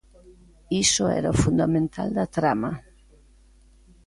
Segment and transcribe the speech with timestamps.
[0.83, 2.71] Iso era o fundamental da trama;